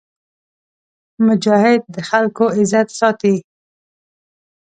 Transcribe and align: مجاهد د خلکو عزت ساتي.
مجاهد 1.25 1.81
د 1.93 1.97
خلکو 2.09 2.43
عزت 2.57 2.87
ساتي. 2.99 3.35